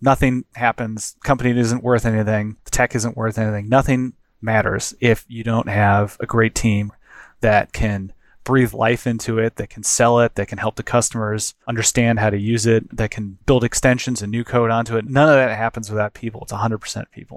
[0.00, 1.16] nothing happens.
[1.24, 2.56] Company isn't worth anything.
[2.64, 3.68] The tech isn't worth anything.
[3.68, 6.92] Nothing matters if you don't have a great team
[7.40, 8.12] that can
[8.44, 12.30] breathe life into it, that can sell it, that can help the customers understand how
[12.30, 15.04] to use it, that can build extensions and new code onto it.
[15.06, 16.40] None of that happens without people.
[16.42, 17.36] It's 100% people.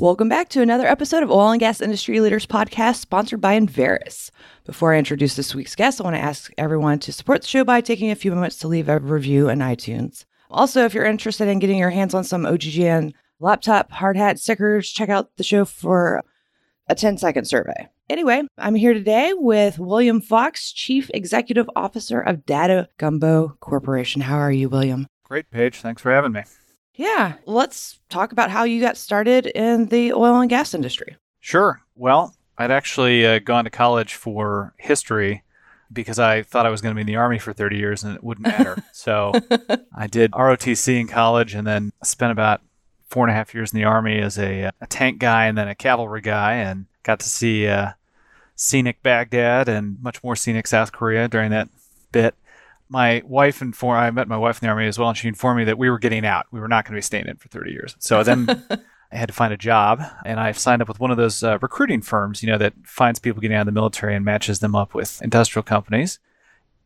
[0.00, 4.30] Welcome back to another episode of Oil and Gas Industry Leaders Podcast, sponsored by Enverus.
[4.64, 7.64] Before I introduce this week's guest, I want to ask everyone to support the show
[7.64, 10.24] by taking a few moments to leave a review on iTunes.
[10.52, 14.88] Also, if you're interested in getting your hands on some OGGN laptop hard hat stickers,
[14.88, 16.22] check out the show for
[16.86, 17.88] a 10 second survey.
[18.08, 24.20] Anyway, I'm here today with William Fox, Chief Executive Officer of Data Gumbo Corporation.
[24.22, 25.08] How are you, William?
[25.24, 25.80] Great, Paige.
[25.80, 26.44] Thanks for having me.
[26.98, 31.16] Yeah, let's talk about how you got started in the oil and gas industry.
[31.38, 31.80] Sure.
[31.94, 35.44] Well, I'd actually uh, gone to college for history
[35.92, 38.16] because I thought I was going to be in the army for 30 years and
[38.16, 38.82] it wouldn't matter.
[38.92, 39.32] so
[39.94, 42.62] I did ROTC in college and then spent about
[43.06, 45.68] four and a half years in the army as a, a tank guy and then
[45.68, 47.92] a cavalry guy and got to see uh,
[48.56, 51.68] scenic Baghdad and much more scenic South Korea during that
[52.10, 52.34] bit.
[52.88, 55.58] My wife informed I met my wife in the army as well, and she informed
[55.58, 56.46] me that we were getting out.
[56.50, 57.96] We were not going to be staying in for 30 years.
[57.98, 58.48] So then
[59.12, 61.58] I had to find a job, and I signed up with one of those uh,
[61.60, 64.74] recruiting firms, you know, that finds people getting out of the military and matches them
[64.74, 66.18] up with industrial companies.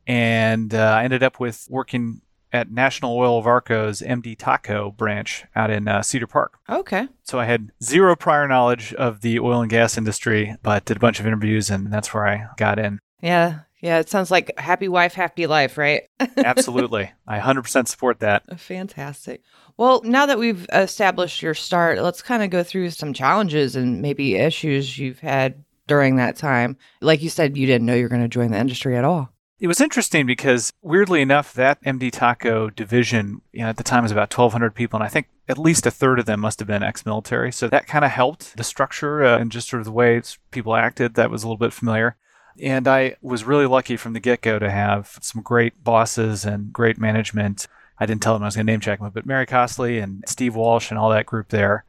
[0.07, 2.23] And uh, I ended up with working
[2.53, 6.59] at National Oilwell Varco's MD Totco branch out in uh, Cedar Park.
[6.69, 7.09] Okay.
[7.23, 11.01] So I had zero prior knowledge of the oil and gas industry, but did a
[11.01, 13.01] bunch of interviews, and that's where I got in.
[13.21, 13.61] Yeah.
[13.83, 13.99] Yeah.
[13.99, 16.05] It sounds like happy wife, happy life, right?
[16.39, 17.13] Absolutely.
[17.27, 18.59] I 100% support that.
[18.59, 19.43] Fantastic.
[19.77, 24.01] Well, now that we've established your start, let's kind of go through some challenges and
[24.01, 26.77] maybe issues you've had during that time.
[27.01, 29.31] Like you said, you didn't know you were going to join the industry at all.
[29.59, 34.03] It was interesting because, weirdly enough, that MD Totco division, you know, at the time
[34.03, 36.67] was about 1,200 people, and I think at least a third of them must have
[36.67, 37.53] been ex-military.
[37.53, 40.21] So that kind of helped the structure uh, and just sort of the way
[40.51, 41.15] people acted.
[41.15, 42.17] That was a little bit familiar.
[42.61, 46.99] And I was really lucky from the get-go to have some great bosses and great
[46.99, 47.67] management.
[47.99, 50.25] I didn't tell them I was going to name check them, but Mary Costley and
[50.27, 51.85] Steve Walsh and all that group there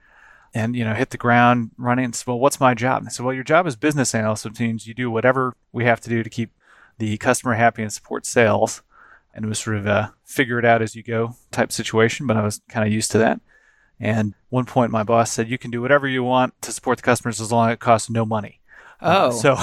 [0.55, 3.25] and you know hit the ground running and said, well what's my job and said
[3.25, 6.21] well your job as business analyst which means you do whatever we have to do
[6.21, 6.51] to keep
[6.97, 8.81] the customer happy and support sales.
[9.33, 12.37] And it was sort of a figure it out as you go type situation, but
[12.37, 13.39] I was kind of used to that.
[13.99, 17.03] And one point, my boss said, You can do whatever you want to support the
[17.03, 18.59] customers as long as it costs no money.
[19.03, 19.27] Oh.
[19.27, 19.57] Uh, so,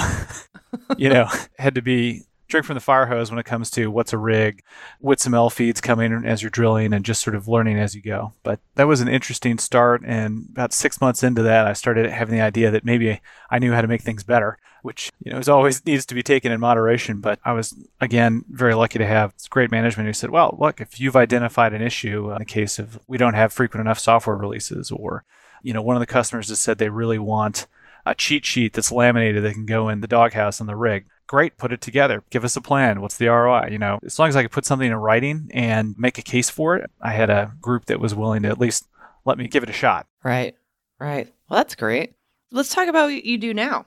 [0.97, 4.11] you know, had to be drink from the fire hose when it comes to what's
[4.11, 4.61] a rig,
[4.99, 8.01] what some L feeds coming as you're drilling, and just sort of learning as you
[8.01, 8.33] go.
[8.43, 10.01] But that was an interesting start.
[10.05, 13.71] And about six months into that, I started having the idea that maybe I knew
[13.71, 16.59] how to make things better which you know is always needs to be taken in
[16.59, 17.19] moderation.
[17.19, 20.99] But I was again very lucky to have great management who said, "Well, look, if
[20.99, 24.91] you've identified an issue in the case of we don't have frequent enough software releases,
[24.91, 25.23] or
[25.61, 27.67] you know one of the customers has said they really want
[28.05, 31.57] a cheat sheet that's laminated that can go in the doghouse on the rig." Great,
[31.57, 32.23] put it together.
[32.29, 32.99] Give us a plan.
[32.99, 33.69] What's the ROI?
[33.71, 36.49] You know, as long as I could put something in writing and make a case
[36.49, 38.87] for it, I had a group that was willing to at least
[39.23, 40.07] let me give it a shot.
[40.23, 40.55] Right,
[40.99, 41.31] right.
[41.49, 42.15] Well, that's great.
[42.51, 43.85] Let's talk about what you do now.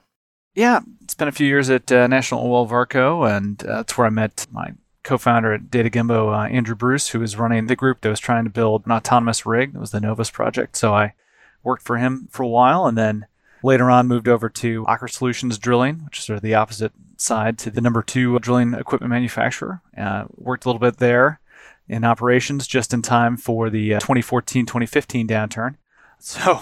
[0.55, 4.07] Yeah, It spent a few years at uh, National Oilwell Varco, and uh, that's where
[4.07, 8.01] I met my co-founder at Data Gumbo, uh, Andrew Bruce, who was running the group
[8.01, 9.75] that was trying to build an autonomous rig.
[9.75, 10.77] It was the Novus project.
[10.77, 11.13] So I
[11.61, 13.27] worked for him for a while, and then
[13.63, 17.57] later on moved over to Aker Solutions Drilling, which is sort of the opposite side
[17.59, 19.81] to the number two drilling equipment manufacturer.
[19.97, 21.39] Uh, worked a little bit there
[21.87, 25.75] in operations just in time for the 2014-2015 uh, downturn.
[26.17, 26.61] So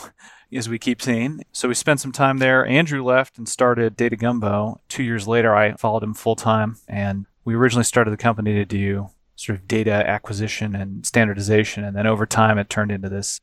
[0.58, 1.44] as we keep seeing.
[1.52, 2.66] So we spent some time there.
[2.66, 4.82] Andrew left and started Data Gumbo.
[4.90, 8.66] Two years later, I followed him full time, and we originally started the company to
[8.66, 13.42] do sort of data acquisition and standardization, and then over time, it turned into this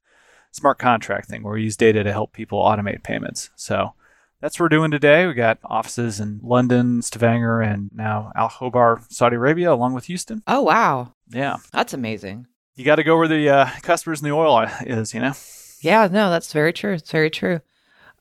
[0.53, 3.51] smart contract thing where we use data to help people automate payments.
[3.57, 3.95] So
[4.41, 5.27] that's what we're doing today.
[5.27, 10.43] We got offices in London, Stavanger, and now Al Khobar, Saudi Arabia, along with Houston.
[10.47, 12.47] Oh wow, yeah, that's amazing.
[12.77, 15.35] You got to go where the uh, customers in the oil is, you know.
[15.83, 16.95] Yeah, no, that's very true.
[16.95, 17.61] It's very true.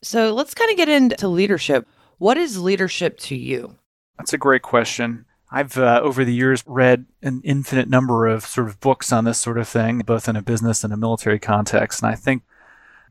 [0.01, 1.87] So let's kind of get into leadership.
[2.17, 3.77] What is leadership to you?
[4.17, 5.25] That's a great question.
[5.51, 9.39] I've uh, over the years read an infinite number of sort of books on this
[9.39, 12.03] sort of thing, both in a business and a military context.
[12.03, 12.43] And I think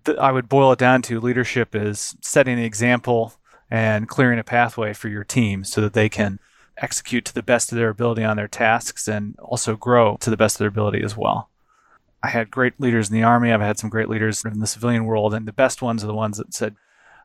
[0.05, 3.35] that I would boil it down to leadership is setting the example
[3.71, 6.39] and clearing a pathway for your team so that they can
[6.79, 10.37] execute to the best of their ability on their tasks and also grow to the
[10.37, 11.51] best of their ability as well.
[12.23, 13.53] I had great leaders in the army.
[13.53, 16.15] I've had some great leaders in the civilian world, and the best ones are the
[16.15, 16.75] ones that said,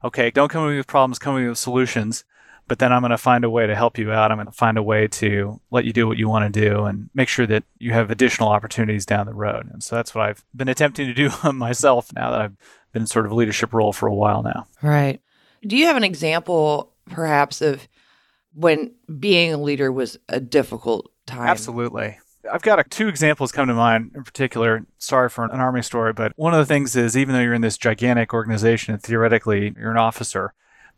[0.03, 2.23] "Okay, don't come at me with problems, come at me with solutions."
[2.67, 4.31] but then I'm going to find a way to help you out.
[4.31, 6.85] I'm going to find a way to let you do what you want to do
[6.85, 9.69] and make sure that you have additional opportunities down the road.
[9.71, 12.57] And so that's what I've been attempting to do myself now that I've
[12.91, 14.67] been in sort of a leadership role for a while now.
[14.81, 15.21] Right.
[15.65, 17.88] Do you have an example, perhaps, of
[18.53, 21.47] when being a leader was a difficult time?
[21.47, 22.17] Absolutely.
[22.51, 24.86] I've got a, two examples come to mind in particular.
[24.98, 27.62] Sorry for an army story, but one of the things is even though you're in
[27.62, 30.54] this gigantic organization and theoretically you're an officer,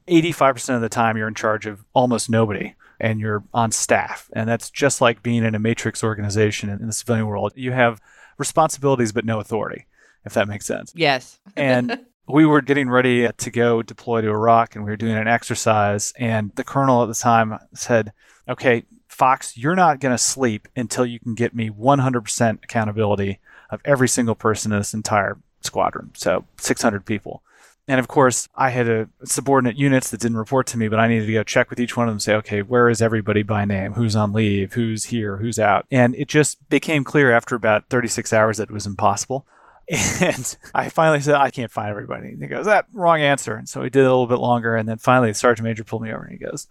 [0.08, 4.30] 85% of the time you're in charge of almost nobody and you're on staff.
[4.34, 7.54] And that's just like being in a matrix organization in the civilian world.
[7.56, 8.02] You have
[8.38, 9.86] responsibilities but no authority,
[10.26, 10.94] if that makes sense.
[10.96, 11.40] Yes.
[11.56, 15.28] and we were getting ready to go deploy to Iraq and we were doing an
[15.28, 16.14] exercise.
[16.18, 18.14] And the colonel at the time said,
[18.48, 23.40] Okay, Fox, you're not going to sleep until you can get me 100% accountability
[23.70, 26.12] of every single person in this entire squadron.
[26.16, 27.42] So 600 people.
[27.88, 31.08] And of course, I had a subordinate units that didn't report to me, but I
[31.08, 33.64] needed to go check with each one of them, say, okay, where is everybody by
[33.64, 33.94] name?
[33.94, 34.74] Who's on leave?
[34.74, 35.38] Who's here?
[35.38, 35.86] Who's out?
[35.90, 39.46] And it just became clear after about 36 hours that it was impossible.
[40.20, 42.30] And I finally said, I can't find everybody.
[42.30, 43.56] And he goes, that wrong answer.
[43.56, 44.76] And so he did a little bit longer.
[44.76, 46.68] And then finally, the sergeant major pulled me over and he goes,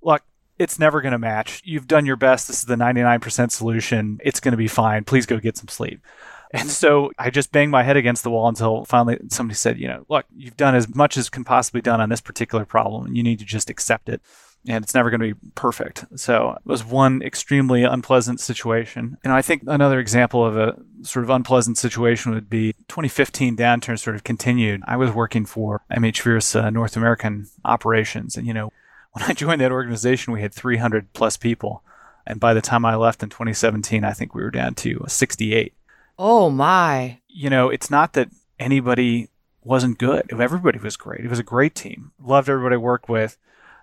[0.00, 0.22] look,
[0.58, 1.62] it's never going to match.
[1.64, 2.48] You've done your best.
[2.48, 4.18] This is the 99% solution.
[4.24, 5.04] It's going to be fine.
[5.04, 6.00] Please go get some sleep.
[6.52, 9.88] And so I just banged my head against the wall until finally somebody said, you
[9.88, 13.16] know, look, you've done as much as can possibly done on this particular problem, and
[13.16, 14.22] you need to just accept it.
[14.66, 16.04] And it's never going to be perfect.
[16.14, 19.18] So it was one extremely unpleasant situation.
[19.24, 23.98] And I think another example of a sort of unpleasant situation would be 2015 downturn
[23.98, 24.80] sort of continued.
[24.86, 28.36] I was working for MH uh, North American operations.
[28.36, 28.72] And, you know,
[29.14, 31.82] when I joined that organization, we had 300 plus people.
[32.26, 35.72] And by the time I left in 2017, I think we were down to 68.
[36.18, 37.20] Oh my.
[37.28, 39.28] You know, it's not that anybody
[39.62, 40.32] wasn't good.
[40.32, 41.24] Everybody was great.
[41.24, 42.10] It was a great team.
[42.20, 43.38] Loved everybody I worked with.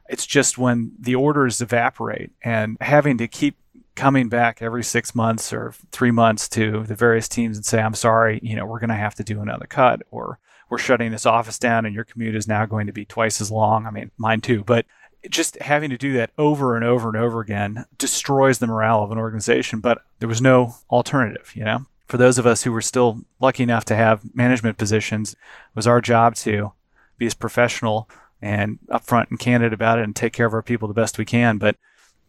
[0.09, 3.55] It's just when the orders evaporate and having to keep
[3.95, 7.93] coming back every six months or three months to the various teams and say, I'm
[7.93, 10.39] sorry, you know, we're going to have to do another cut or
[10.69, 13.51] we're shutting this office down and your commute is now going to be twice as
[13.51, 13.85] long.
[13.85, 14.63] I mean, mine too.
[14.63, 14.85] But
[15.29, 19.11] just having to do that over and over and over again destroys the morale of
[19.11, 19.79] an organization.
[19.79, 21.85] But there was no alternative, you know?
[22.11, 25.37] for those of us who were still lucky enough to have management positions, it
[25.75, 26.73] was our job to
[27.17, 28.09] be as professional
[28.41, 31.23] and upfront and candid about it and take care of our people the best we
[31.23, 31.57] can.
[31.57, 31.77] But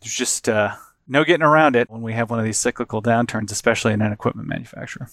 [0.00, 0.76] there's just uh,
[1.08, 4.12] no getting around it when we have one of these cyclical downturns, especially in an
[4.12, 5.08] equipment manufacturer.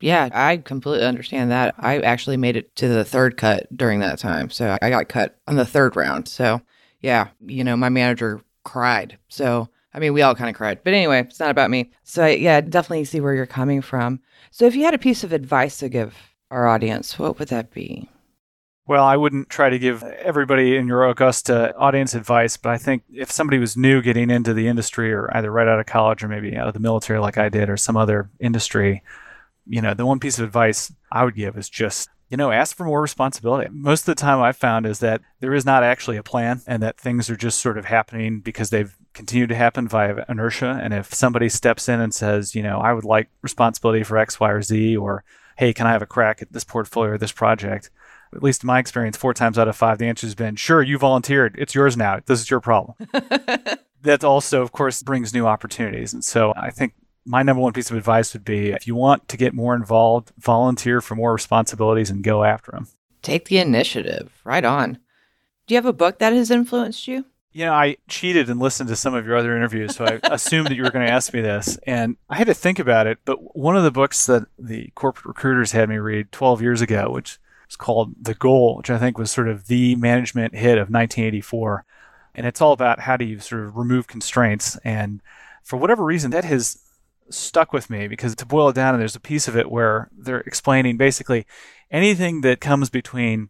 [0.00, 1.76] Yeah, I completely understand that.
[1.78, 4.50] I actually made it to the third cut during that time.
[4.50, 6.26] So I got cut on the third round.
[6.26, 6.60] So
[7.00, 9.18] yeah, you know, my manager cried.
[9.28, 10.80] So I mean, we all kind of cried.
[10.84, 11.90] But anyway, it's not about me.
[12.04, 14.20] So, I, yeah, definitely see where you're coming from.
[14.50, 16.16] So, if you had a piece of advice to give
[16.50, 18.08] our audience, what would that be?
[18.86, 23.02] Well, I wouldn't try to give everybody in your Augusta audience advice, but I think
[23.12, 26.28] if somebody was new getting into the industry or either right out of college or
[26.28, 29.02] maybe out of the military like I did or some other industry,
[29.66, 32.76] you know, the one piece of advice I would give is just you know, ask
[32.76, 33.68] for more responsibility.
[33.72, 36.82] Most of the time I've found is that there is not actually a plan and
[36.82, 40.78] that things are just sort of happening because they've continued to happen via inertia.
[40.82, 44.38] And if somebody steps in and says, you know, I would like responsibility for X,
[44.38, 45.24] Y, or Z, or
[45.56, 47.90] hey, can I have a crack at this portfolio or this project?
[48.34, 50.82] At least in my experience, four times out of five, the answer has been, sure,
[50.82, 51.56] you volunteered.
[51.58, 52.20] It's yours now.
[52.26, 52.94] This is your problem.
[54.02, 56.12] that also, of course, brings new opportunities.
[56.12, 56.92] And so I think
[57.28, 60.32] my number one piece of advice would be if you want to get more involved,
[60.38, 62.88] volunteer for more responsibilities and go after them.
[63.22, 64.40] Take the initiative.
[64.44, 64.94] Right on.
[65.66, 67.26] Do you have a book that has influenced you?
[67.52, 70.68] You know, I cheated and listened to some of your other interviews, so I assumed
[70.68, 71.78] that you were going to ask me this.
[71.86, 73.18] And I had to think about it.
[73.26, 77.10] But one of the books that the corporate recruiters had me read 12 years ago,
[77.10, 80.88] which was called The Goal, which I think was sort of the management hit of
[80.88, 81.84] 1984.
[82.34, 84.76] And it's all about how do you sort of remove constraints.
[84.78, 85.20] And
[85.62, 86.78] for whatever reason, that has
[87.30, 90.08] stuck with me because to boil it down, and there's a piece of it where
[90.16, 91.46] they're explaining basically
[91.90, 93.48] anything that comes between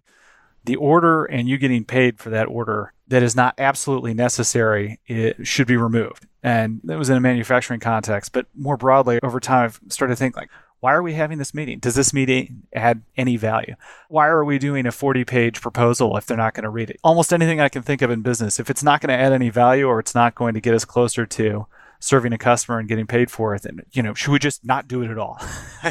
[0.65, 5.47] the order and you getting paid for that order that is not absolutely necessary it
[5.47, 9.65] should be removed and that was in a manufacturing context but more broadly over time
[9.65, 11.81] i've started to think like why are we having this meeting?
[11.81, 13.75] Does this meeting add any value?
[14.09, 17.01] Why are we doing a 40 page proposal if they're not going to read it?
[17.03, 19.51] Almost anything I can think of in business, if it's not going to add any
[19.51, 21.67] value or it's not going to get us closer to
[22.01, 24.87] serving a customer and getting paid for it, then, you know, should we just not
[24.89, 25.41] do it at all?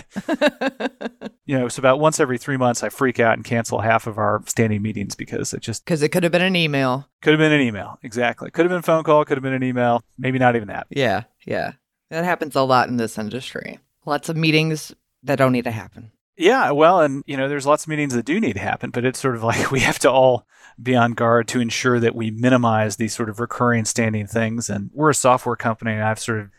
[1.46, 4.18] you know, so about once every three months, I freak out and cancel half of
[4.18, 7.08] our standing meetings because it just Because it could have been an email.
[7.22, 8.00] could have been an email.
[8.04, 8.50] Exactly.
[8.52, 10.88] Could have been a phone call, could have been an email, maybe not even that.
[10.90, 11.74] Yeah, yeah.
[12.10, 13.80] That happens a lot in this industry.
[14.06, 16.12] Lots of meetings that don't need to happen.
[16.38, 19.04] Yeah, well, and you know, there's lots of meetings that do need to happen, but
[19.04, 20.48] it's sort of like we have to all
[20.82, 24.70] be on guard to ensure that we minimize these sort of recurring standing things.
[24.70, 26.50] And we're a software company, and I've sort of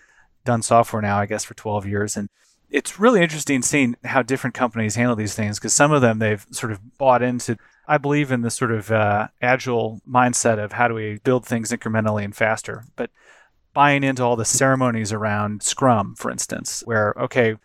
[0.44, 2.28] done software now, I guess, for 12 years, and
[2.70, 6.46] it's really interesting seeing how different companies handle these things because some of them they've
[6.50, 7.56] sort of bought into.
[7.86, 11.70] I believe in the sort of uh, agile mindset of how do we build things
[11.70, 13.10] incrementally and faster, but
[13.72, 17.56] buying into all the ceremonies around Scrum, for instance, where okay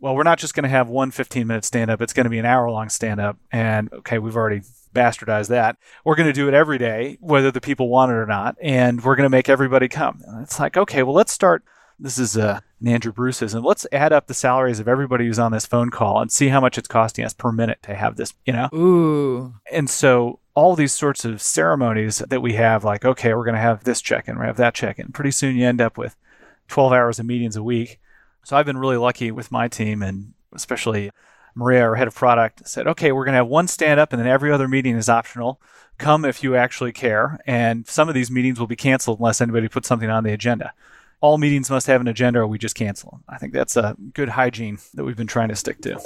[0.00, 2.30] well, we're not just going to have one 15 minute stand up, it's going to
[2.30, 3.38] be an hour long stand up.
[3.52, 4.62] And okay, we've already
[4.94, 5.76] bastardized that.
[6.04, 8.56] We're going to do it every day, whether the people want it or not.
[8.62, 10.22] And we're going to make everybody come.
[10.26, 11.64] And it's like, okay, well, let's start.
[11.98, 15.38] This is uh, an Andrew Bruce's, and let's add up the salaries of everybody who's
[15.38, 18.16] on this phone call and see how much it's costing us per minute to have
[18.16, 18.68] this, you know?
[18.74, 19.54] Ooh.
[19.70, 23.60] And so all these sorts of ceremonies that we have, like, okay, we're going to
[23.60, 25.12] have this check in, we have that check in.
[25.12, 26.16] Pretty soon you end up with
[26.68, 28.00] 12 hours of meetings a week.
[28.44, 31.10] So I've been really lucky with my team, and especially
[31.54, 34.20] Maria, our head of product, said, okay, we're going to have one stand up, and
[34.20, 35.62] then every other meeting is optional.
[35.96, 37.40] Come if you actually care.
[37.46, 40.74] And some of these meetings will be canceled unless anybody puts something on the agenda.
[41.22, 43.24] All meetings must have an agenda, or we just cancel them.
[43.30, 45.98] I think that's a good hygiene that we've been trying to stick to.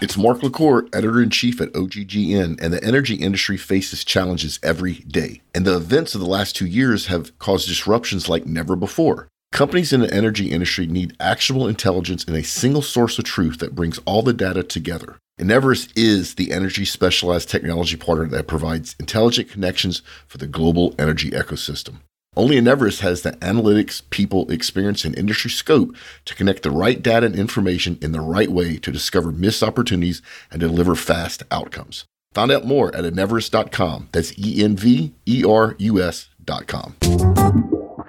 [0.00, 4.94] It's Mark LaCour, editor in chief at OGGN, and the energy industry faces challenges every
[4.94, 5.42] day.
[5.52, 9.26] And the events of the last two years have caused disruptions like never before.
[9.52, 13.74] Companies in the energy industry need actionable intelligence and a single source of truth that
[13.74, 15.16] brings all the data together.
[15.38, 20.94] And Enverus is the energy specialized technology partner that provides intelligent connections for the global
[20.98, 21.96] energy ecosystem.
[22.36, 27.26] Only Enverus has the analytics, people, experience, and industry scope to connect the right data
[27.26, 32.04] and information in the right way to discover missed opportunities and deliver fast outcomes.
[32.32, 34.10] Find out more at Enverus.com.
[34.12, 36.96] That's E N V E R U S.com.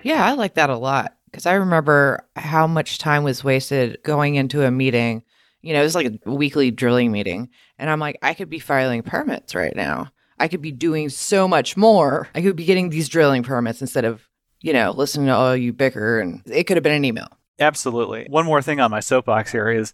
[0.03, 4.35] Yeah, I like that a lot because I remember how much time was wasted going
[4.35, 5.23] into a meeting.
[5.61, 7.49] You know, it was like a weekly drilling meeting.
[7.77, 10.11] And I'm like, I could be filing permits right now.
[10.39, 12.29] I could be doing so much more.
[12.33, 14.27] I could be getting these drilling permits instead of,
[14.61, 16.19] you know, listening to all you bicker.
[16.19, 17.27] And it could have been an email.
[17.59, 18.25] Absolutely.
[18.29, 19.93] One more thing on my soapbox here is,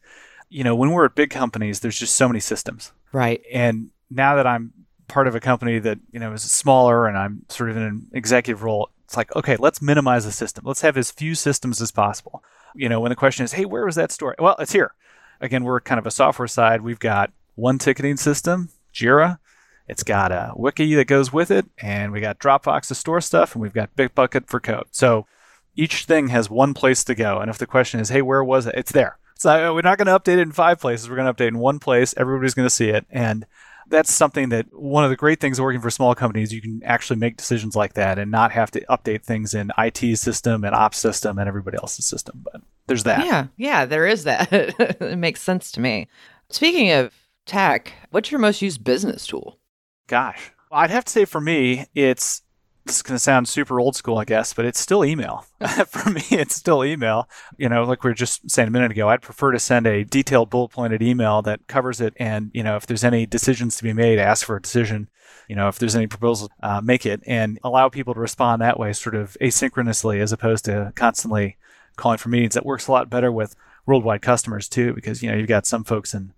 [0.49, 2.91] you know, when we're at big companies, there's just so many systems.
[3.11, 3.41] Right.
[3.51, 4.71] And now that I'm
[5.07, 8.09] part of a company that, you know, is smaller and I'm sort of in an
[8.13, 10.63] executive role, it's like, okay, let's minimize the system.
[10.65, 12.43] Let's have as few systems as possible.
[12.75, 14.35] You know, when the question is, hey, where was that story?
[14.39, 14.93] Well, it's here.
[15.39, 16.81] Again, we're kind of a software side.
[16.81, 19.39] We've got one ticketing system, Jira.
[19.87, 23.53] It's got a wiki that goes with it, and we got Dropbox to store stuff,
[23.53, 24.87] and we've got Bitbucket for code.
[24.91, 25.27] So
[25.75, 27.39] each thing has one place to go.
[27.39, 28.75] And if the question is, hey, where was it?
[28.75, 29.19] It's there.
[29.37, 31.09] So uh, we're not going to update it in five places.
[31.09, 32.13] We're going to update in one place.
[32.17, 33.05] Everybody's going to see it.
[33.11, 33.45] And
[33.87, 37.19] that's something that one of the great things working for small companies, you can actually
[37.19, 40.97] make decisions like that and not have to update things in IT system and ops
[40.97, 42.43] system and everybody else's system.
[42.43, 43.25] But there's that.
[43.25, 43.47] Yeah.
[43.57, 44.49] Yeah, there is that.
[44.51, 46.07] it makes sense to me.
[46.49, 47.13] Speaking of
[47.45, 49.59] tech, what's your most used business tool?
[50.07, 52.41] Gosh, I'd have to say for me, it's
[52.85, 55.45] this is going to sound super old school, I guess, but it's still email.
[55.87, 57.27] for me, it's still email.
[57.57, 60.03] You know, like we were just saying a minute ago, I'd prefer to send a
[60.03, 62.13] detailed bullet pointed email that covers it.
[62.17, 65.09] And, you know, if there's any decisions to be made, ask for a decision.
[65.49, 68.79] You know, if there's any proposals, uh, make it and allow people to respond that
[68.79, 71.57] way, sort of asynchronously, as opposed to constantly
[71.95, 72.53] calling for meetings.
[72.53, 73.55] That works a lot better with
[73.87, 76.33] worldwide customers too, because, you know, you've got some folks in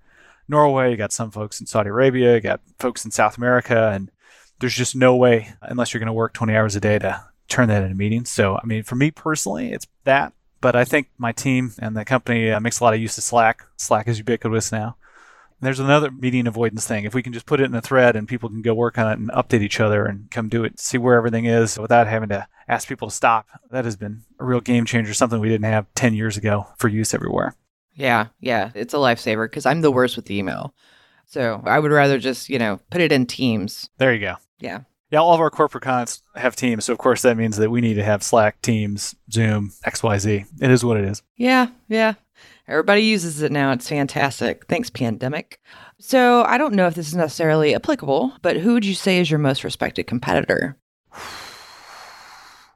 [0.48, 4.12] Norway, you got some folks in Saudi Arabia, you got folks in South America, and
[4.60, 7.70] there's just no way, unless you're going to work 20 hours a day, to turn
[7.70, 8.30] that into meetings.
[8.30, 10.34] So, I mean, for me personally, it's that.
[10.60, 13.24] But I think my team and the company uh, makes a lot of use of
[13.24, 13.64] Slack.
[13.78, 14.98] Slack is ubiquitous now.
[15.60, 17.06] There's another meeting avoidance thing.
[17.06, 19.12] If we can just put it in a thread and people can go work on
[19.12, 22.30] it and update each other and come do it, see where everything is without having
[22.30, 25.66] to ask people to stop, that has been a real game changer, something we didn't
[25.66, 27.56] have 10 years ago for use everywhere.
[27.96, 30.76] Yeah, yeah, it's a lifesaver because I'm the worst with email.
[31.26, 33.90] So I would rather just, you know, put it in Teams.
[33.98, 34.36] There you go.
[34.60, 34.82] Yeah.
[35.10, 36.86] Yeah, all of our corporate clients have teams.
[36.86, 40.46] So, of course, that means that we need to have Slack, Teams, Zoom, XYZ.
[40.62, 41.24] It is what it is.
[41.38, 42.16] Yeah, yeah.
[42.68, 43.72] Everybody uses it now.
[43.72, 44.66] It's fantastic.
[44.68, 45.62] Thanks, pandemic.
[46.00, 49.32] So I don't know if this is necessarily applicable, but who would you say is
[49.32, 50.78] your most respected competitor?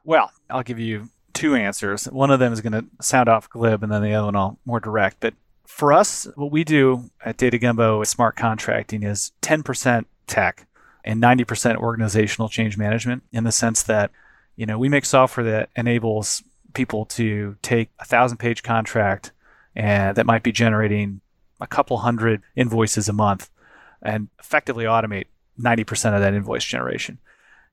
[0.04, 2.06] Well, I'll give you two answers.
[2.06, 4.58] One of them is going to sound off glib, and then the other one I'll
[4.64, 5.18] more direct.
[5.20, 5.34] But
[5.64, 10.66] for us, what we do at Data Gumbo smart contracting is 10% tech
[11.04, 14.10] and 90% organizational change management in the sense that,
[14.56, 16.42] you know, we make software that enables
[16.74, 19.32] people to take a thousand page contract
[19.74, 21.20] and that might be generating
[21.60, 23.48] a couple hundred invoices a month
[24.02, 25.26] and effectively automate
[25.60, 27.18] 90% of that invoice generation.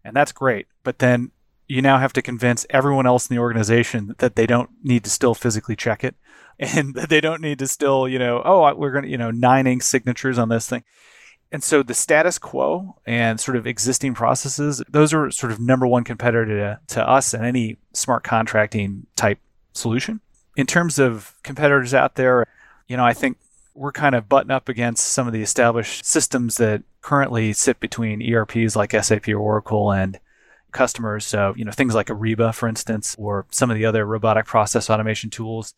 [0.03, 0.67] And that's great.
[0.83, 1.31] But then
[1.67, 5.09] you now have to convince everyone else in the organization that they don't need to
[5.09, 6.15] still physically check it
[6.59, 9.31] and that they don't need to still, you know, oh, we're going to, you know,
[9.31, 10.83] nine ink signatures on this thing.
[11.51, 15.87] And so the status quo and sort of existing processes, those are sort of number
[15.87, 19.39] one competitor to, to us and any smart contracting type
[19.73, 20.21] solution.
[20.55, 22.45] In terms of competitors out there,
[22.87, 23.37] you know, I think
[23.73, 28.21] we're kind of button up against some of the established systems that currently sit between
[28.21, 30.19] ERPs like SAP or Oracle and
[30.71, 31.25] customers.
[31.25, 34.89] So, you know, things like Ariba, for instance, or some of the other robotic process
[34.89, 35.73] automation tools.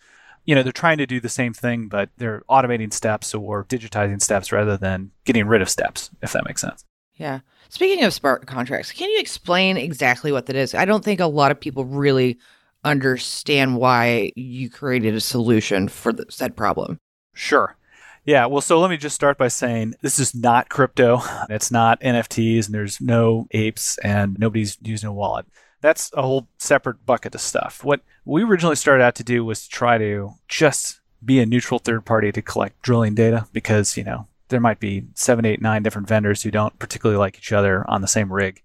[0.46, 4.22] You know, they're trying to do the same thing, but they're automating steps or digitizing
[4.22, 6.84] steps rather than getting rid of steps, if that makes sense.
[7.16, 7.40] Yeah.
[7.70, 10.74] Speaking of smart contracts, can you explain exactly what that is?
[10.74, 12.40] I don't think a lot of people really
[12.84, 17.00] understand why you created a solution for the said problem.
[17.34, 17.78] Sure.
[18.24, 21.22] Yeah, well, so let me just start by saying this is not crypto.
[21.50, 25.48] It's not NFTs, and there's no apes, and nobody's using a wallet.
[25.82, 27.84] That's a whole separate bucket of stuff.
[27.84, 31.80] What we originally started out to do was to try to just be a neutral
[31.80, 35.82] third party to collect drilling data because, you know, there might be seven, eight, nine
[35.82, 38.62] different vendors who don't particularly like each other on the same rig.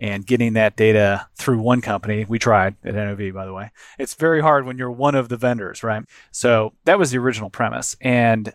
[0.00, 3.72] And getting that data through one company, we tried at NOV, by the way.
[3.98, 6.04] It's very hard when you're one of the vendors, right?
[6.30, 7.96] So that was the original premise.
[8.00, 8.54] And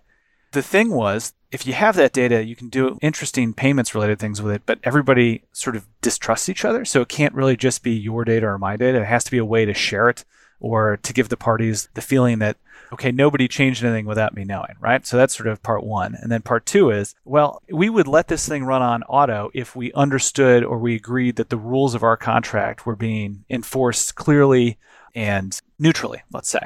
[0.54, 4.42] the thing was, if you have that data, you can do interesting payments related things
[4.42, 6.86] with it, but everybody sort of distrusts each other.
[6.86, 9.02] So it can't really just be your data or my data.
[9.02, 10.26] It has to be a way to share it
[10.60, 12.58] or to give the parties the feeling that,
[12.92, 15.06] okay, nobody changed anything without me knowing, right?
[15.06, 16.16] So that's sort of part one.
[16.20, 19.76] And then part two is, well, we would let this thing run on auto if
[19.76, 24.78] we understood or we agreed that the rules of our contract were being enforced clearly
[25.14, 26.66] and neutrally, let's say.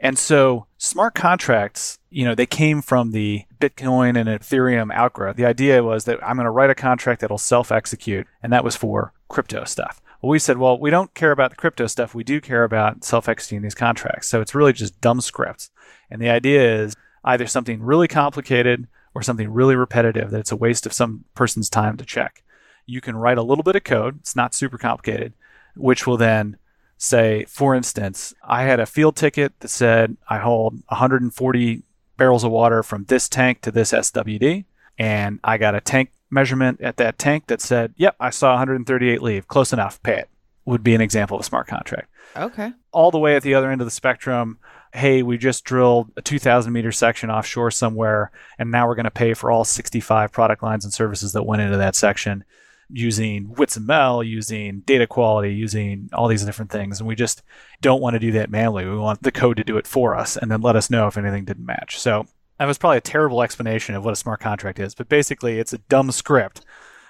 [0.00, 5.36] And so smart contracts, you know, they came from the Bitcoin and Ethereum outgrowth.
[5.36, 8.64] The idea was that I'm going to write a contract that'll self execute, and that
[8.64, 10.00] was for crypto stuff.
[10.22, 12.14] Well, we said, well, we don't care about the crypto stuff.
[12.14, 14.28] We do care about self executing these contracts.
[14.28, 15.70] So it's really just dumb scripts.
[16.10, 20.56] And the idea is either something really complicated or something really repetitive that it's a
[20.56, 22.42] waste of some person's time to check.
[22.86, 25.34] You can write a little bit of code, it's not super complicated,
[25.76, 26.56] which will then
[27.00, 31.82] say, for instance, I had a field ticket that said I hold 140
[32.18, 34.66] barrels of water from this tank to this SWD,
[34.98, 39.22] and I got a tank measurement at that tank that said, yep, I saw 138
[39.22, 39.48] leave.
[39.48, 40.28] Close enough, pay it.
[40.66, 42.10] Would be an example of a smart contract.
[42.36, 42.72] Okay.
[42.92, 44.58] All the way at the other end of the spectrum,
[44.92, 49.10] hey, we just drilled a 2,000 meter section offshore somewhere, and now we're going to
[49.10, 52.44] pay for all 65 product lines and services that went into that section
[52.92, 57.00] using WITS-ML, using data quality, using all these different things.
[57.00, 57.42] And we just
[57.80, 58.84] don't want to do that manually.
[58.84, 61.16] We want the code to do it for us and then let us know if
[61.16, 61.98] anything didn't match.
[61.98, 62.26] So
[62.58, 65.72] that was probably a terrible explanation of what a smart contract is, but basically it's
[65.72, 66.62] a dumb script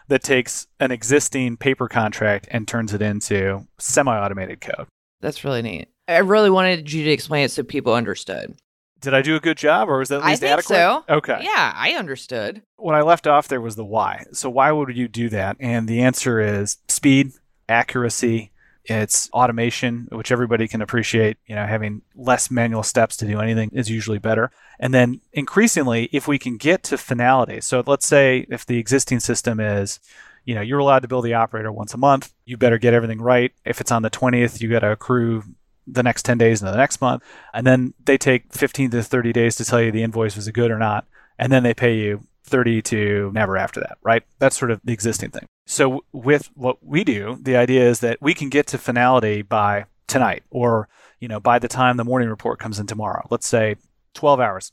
[0.08, 4.86] that takes an existing paper contract and turns it into semi-automated code.
[5.20, 5.88] That's really neat.
[6.08, 8.56] I really wanted you to explain it so people understood.
[9.00, 10.74] Did I do a good job, or was that at least I think adequate?
[10.74, 11.04] so.
[11.08, 11.40] Okay.
[11.42, 12.62] Yeah, I understood.
[12.76, 14.24] When I left off, there was the why.
[14.32, 15.56] So why would you do that?
[15.60, 17.32] And the answer is speed,
[17.68, 18.50] accuracy.
[18.84, 21.36] It's automation, which everybody can appreciate.
[21.46, 24.50] You know, having less manual steps to do anything is usually better.
[24.78, 27.60] And then increasingly, if we can get to finality.
[27.60, 30.00] So let's say if the existing system is
[30.44, 32.32] you know, you're allowed to build the operator once a month.
[32.44, 33.52] You better get everything right.
[33.64, 35.44] If it's on the 20th, you got to accrue
[35.92, 37.22] the next 10 days and the next month.
[37.52, 40.52] And then they take 15 to 30 days to tell you the invoice was a
[40.52, 41.06] good or not.
[41.38, 44.22] And then they pay you 30 to never after that, right?
[44.38, 45.46] That's sort of the existing thing.
[45.66, 49.86] So with what we do, the idea is that we can get to finality by
[50.06, 50.88] tonight or,
[51.20, 53.26] you know, by the time the morning report comes in tomorrow.
[53.30, 53.76] Let's say
[54.14, 54.72] 12 hours.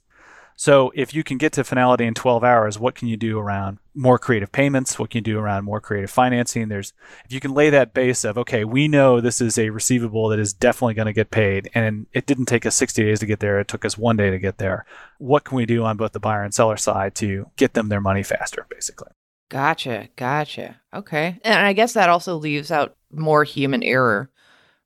[0.60, 3.78] So if you can get to finality in 12 hours, what can you do around
[3.94, 4.98] more creative payments?
[4.98, 6.68] What can you do around more creative financing?
[6.68, 6.94] There's
[7.26, 10.40] if you can lay that base of okay, we know this is a receivable that
[10.40, 13.40] is definitely going to get paid, and it didn't take us 60 days to get
[13.40, 13.60] there.
[13.60, 14.88] It took us one day to get there.
[15.20, 18.02] What can we do on both the buyer and seller side to get them their
[18.02, 19.12] money faster, basically?
[19.50, 20.10] Gotcha.
[20.16, 20.82] Gotcha.
[20.92, 21.40] Okay.
[21.44, 24.32] And I guess that also leaves out more human error,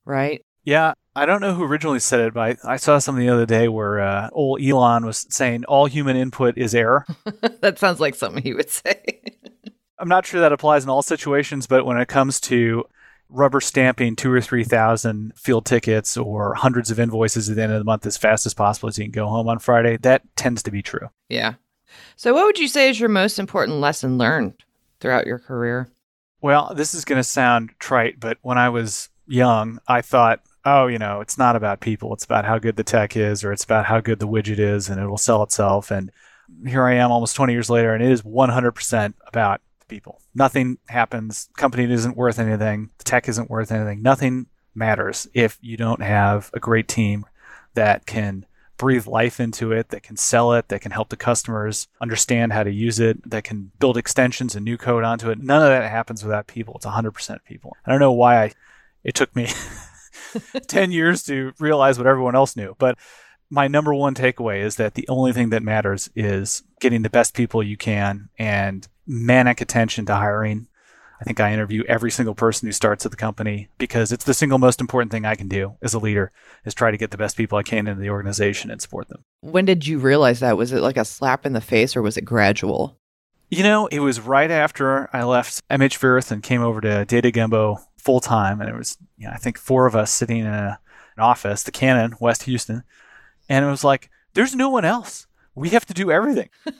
[0.03, 0.43] right?
[0.65, 3.45] Yeah, I don't know who originally said it, but I, I saw something the other
[3.45, 7.05] day where uh, old Elon was saying all human input is error.
[7.61, 9.21] that sounds like something he would say.
[9.99, 12.85] I'm not sure that applies in all situations, but when it comes to
[13.29, 17.79] rubber stamping two or 3,000 field tickets or hundreds of invoices at the end of
[17.79, 20.63] the month as fast as possible so you can go home on Friday, that tends
[20.63, 21.09] to be true.
[21.29, 21.53] Yeah.
[22.15, 24.63] So, what would you say is your most important lesson learned
[24.99, 25.89] throughout your career?
[26.41, 30.87] Well, this is going to sound trite, but when I was young, I thought, oh,
[30.87, 32.13] you know, it's not about people.
[32.13, 34.89] It's about how good the tech is or it's about how good the widget is
[34.89, 35.91] and it will sell itself.
[35.91, 36.11] And
[36.65, 40.21] here I am almost 20 years later, and it is 100% about people.
[40.35, 41.49] Nothing happens.
[41.57, 42.89] Company isn't worth anything.
[42.97, 44.01] The tech isn't worth anything.
[44.01, 47.25] Nothing matters if you don't have a great team
[47.73, 48.45] that can
[48.77, 52.63] breathe life into it, that can sell it, that can help the customers understand how
[52.63, 55.39] to use it, that can build extensions and new code onto it.
[55.39, 56.75] None of that happens without people.
[56.75, 57.77] It's 100% people.
[57.85, 58.53] I don't know why I,
[59.03, 59.49] it took me
[60.67, 62.97] 10 years to realize what everyone else knew, but
[63.51, 67.35] my number one takeaway is that the only thing that matters is getting the best
[67.35, 70.67] people you can and manic attention to hiring.
[71.19, 74.33] I think I interview every single person who starts at the company because it's the
[74.33, 76.31] single most important thing I can do as a leader
[76.65, 79.23] is try to get the best people I can into the organization and support them.
[79.41, 80.57] When did you realize that?
[80.57, 82.97] Was it like a slap in the face or was it gradual?
[83.49, 87.79] You know, it was right after I left MHWirth and came over to Data Gumbo
[88.01, 88.59] full time.
[88.61, 90.79] And it was, you know, I think four of us sitting in a,
[91.17, 92.83] an office, the Cannon, West Houston.
[93.49, 95.27] And it was like, there's no one else.
[95.55, 96.49] We have to do everything.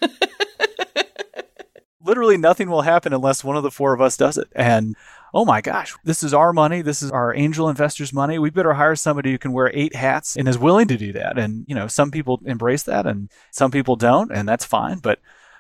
[2.03, 4.47] Literally nothing will happen unless one of the four of us does it.
[4.55, 4.95] And
[5.33, 6.81] oh my gosh, this is our money.
[6.81, 8.39] This is our angel investors' money.
[8.39, 11.37] We better hire somebody who can wear eight hats and is willing to do that.
[11.37, 14.97] And, you know, some people embrace that and some people don't, and that's fine.
[14.97, 15.19] But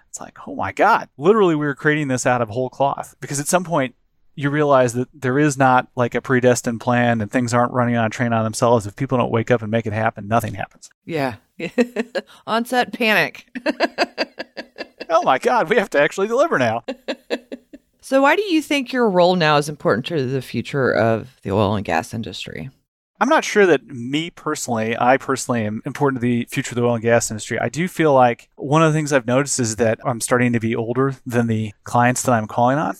[0.09, 3.39] it's like, oh my God, literally, we were creating this out of whole cloth because
[3.39, 3.95] at some point,
[4.35, 8.05] you realize that there is not like a predestined plan and things aren't running on
[8.05, 8.87] a train on themselves.
[8.87, 10.89] If people don't wake up and make it happen, nothing happens.
[11.05, 11.35] Yeah.
[12.47, 13.47] Onset panic.
[15.09, 16.83] oh my God, we have to actually deliver now.
[18.01, 21.51] so, why do you think your role now is important to the future of the
[21.51, 22.69] oil and gas industry?
[23.19, 26.83] I'm not sure that me personally, I personally am important to the future of the
[26.83, 27.59] oil and gas industry.
[27.59, 30.59] I do feel like one of the things I've noticed is that I'm starting to
[30.59, 32.95] be older than the clients that I'm calling on.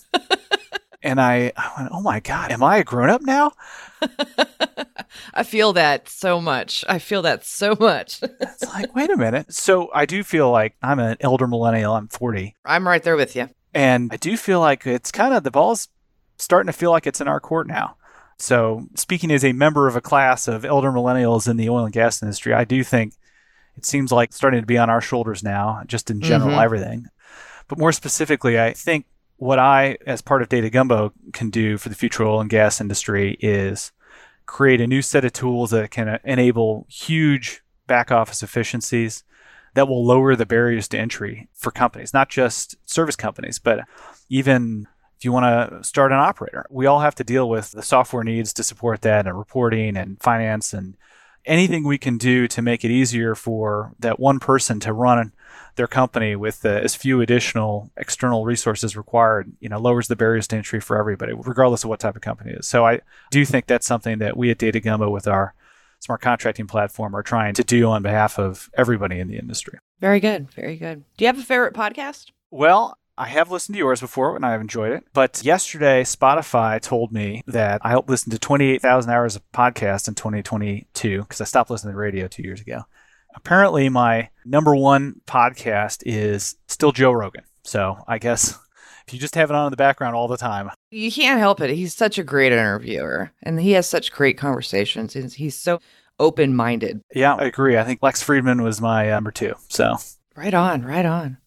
[1.02, 3.52] And I, I went, oh my God, am I a grown up now?
[5.34, 6.84] I feel that so much.
[6.88, 8.20] I feel that so much.
[8.40, 9.52] it's like, wait a minute.
[9.52, 11.94] So I do feel like I'm an elder millennial.
[11.94, 12.54] I'm 40.
[12.64, 13.48] I'm right there with you.
[13.74, 15.88] And I do feel like it's kind of the ball's
[16.38, 17.96] starting to feel like it's in our court now.
[18.38, 21.92] So, speaking as a member of a class of elder millennials in the oil and
[21.92, 23.14] gas industry, I do think
[23.76, 26.60] it seems like starting to be on our shoulders now, just in general, mm-hmm.
[26.60, 27.06] everything.
[27.68, 29.06] But more specifically, I think
[29.42, 32.80] what I, as part of Data Gumbo, can do for the future oil and gas
[32.80, 33.90] industry is
[34.46, 39.24] create a new set of tools that can uh, enable huge back office efficiencies
[39.74, 43.80] that will lower the barriers to entry for companies, not just service companies, but
[44.28, 44.86] even
[45.18, 46.64] if you want to start an operator.
[46.70, 50.22] We all have to deal with the software needs to support that and reporting and
[50.22, 50.96] finance and
[51.44, 55.32] anything we can do to make it easier for that one person to run
[55.76, 60.46] their company with uh, as few additional external resources required, you know, lowers the barriers
[60.48, 62.66] to entry for everybody, regardless of what type of company it is.
[62.66, 65.54] So I do think that's something that we at Data Gumbo with our
[66.00, 69.78] smart contracting platform are trying to do on behalf of everybody in the industry.
[70.00, 70.50] Very good.
[70.50, 71.04] Very good.
[71.16, 72.30] Do you have a favorite podcast?
[72.50, 75.04] Well, I have listened to yours before and I've enjoyed it.
[75.12, 81.22] But yesterday, Spotify told me that I listened to 28,000 hours of podcast in 2022
[81.22, 82.82] because I stopped listening to radio two years ago
[83.34, 87.44] apparently my number one podcast is still Joe Rogan.
[87.64, 88.58] So I guess
[89.06, 90.70] if you just have it on in the background all the time.
[90.90, 91.70] You can't help it.
[91.70, 95.14] He's such a great interviewer and he has such great conversations.
[95.34, 95.80] He's so
[96.18, 97.02] open minded.
[97.14, 97.76] Yeah, I agree.
[97.76, 99.54] I think Lex Fridman was my uh, number two.
[99.68, 99.96] So
[100.36, 101.38] right on, right on.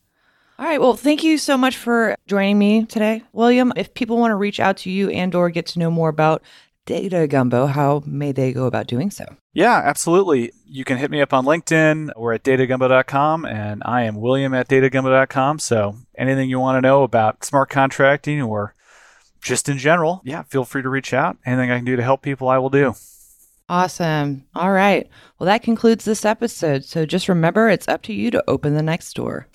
[0.57, 0.79] All right.
[0.79, 3.73] Well, thank you so much for joining me today, William.
[3.75, 6.43] If people want to reach out to you and or get to know more about
[6.85, 9.25] Data Gumbo, how may they go about doing so?
[9.53, 10.51] Yeah, absolutely.
[10.65, 14.67] You can hit me up on LinkedIn or at datagumbo.com, and I am William at
[14.67, 15.59] datagumbo.com.
[15.59, 18.75] So anything you want to know about smart contracting or
[19.41, 21.37] just in general, yeah, feel free to reach out.
[21.45, 22.93] Anything I can do to help people, I will do.
[23.67, 24.45] Awesome.
[24.53, 25.09] All right.
[25.39, 26.83] Well, that concludes this episode.
[26.83, 29.47] So just remember, it's up to you to open the next door.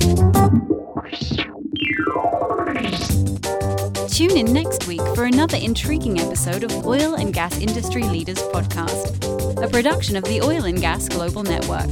[4.21, 9.65] Tune in next week for another intriguing episode of Oil and Gas Industry Leaders Podcast,
[9.65, 11.89] a production of the Oil and Gas Global Network.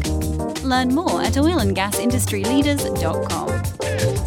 [0.62, 4.17] Learn more at oilandgasindustryleaders.com.